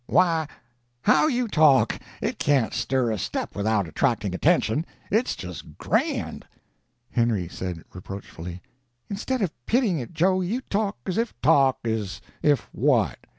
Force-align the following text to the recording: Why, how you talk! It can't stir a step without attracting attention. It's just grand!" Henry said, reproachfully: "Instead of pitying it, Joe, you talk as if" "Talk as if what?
Why, 0.07 0.47
how 1.03 1.27
you 1.27 1.47
talk! 1.47 1.99
It 2.23 2.39
can't 2.39 2.73
stir 2.73 3.11
a 3.11 3.19
step 3.19 3.55
without 3.55 3.87
attracting 3.87 4.33
attention. 4.33 4.83
It's 5.11 5.35
just 5.35 5.77
grand!" 5.77 6.43
Henry 7.11 7.47
said, 7.47 7.83
reproachfully: 7.93 8.63
"Instead 9.11 9.43
of 9.43 9.53
pitying 9.67 9.99
it, 9.99 10.11
Joe, 10.11 10.41
you 10.41 10.61
talk 10.61 10.97
as 11.05 11.19
if" 11.19 11.39
"Talk 11.43 11.77
as 11.85 12.19
if 12.41 12.61
what? 12.73 13.19